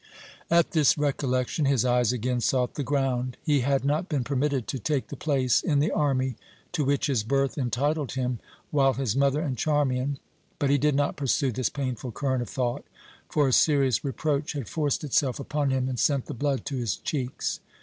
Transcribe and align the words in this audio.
At 0.49 0.71
this 0.71 0.97
recollection 0.97 1.65
his 1.65 1.85
eyes 1.85 2.11
again 2.11 2.41
sought 2.41 2.73
the 2.73 2.81
ground 2.81 3.37
he 3.43 3.59
had 3.59 3.85
not 3.85 4.09
been 4.09 4.23
permitted 4.23 4.65
to 4.69 4.79
take 4.79 5.09
the 5.09 5.15
place 5.15 5.61
in 5.61 5.77
the 5.77 5.91
army 5.91 6.37
to 6.71 6.83
which 6.83 7.05
his 7.05 7.21
birth 7.21 7.55
entitled 7.55 8.13
him, 8.13 8.39
while 8.71 8.93
his 8.93 9.15
mother 9.15 9.41
and 9.41 9.59
Charmian 9.59 10.17
But 10.57 10.71
he 10.71 10.79
did 10.79 10.95
not 10.95 11.17
pursue 11.17 11.51
this 11.51 11.69
painful 11.69 12.13
current 12.13 12.41
of 12.41 12.49
thought; 12.49 12.83
for 13.29 13.47
a 13.47 13.53
serious 13.53 14.03
reproach 14.03 14.53
had 14.53 14.67
forced 14.67 15.03
itself 15.03 15.39
upon 15.39 15.69
him 15.69 15.87
and 15.87 15.99
sent 15.99 16.25
the 16.25 16.33
blood 16.33 16.65
to 16.65 16.77
his 16.77 16.95
cheeks. 16.95 17.59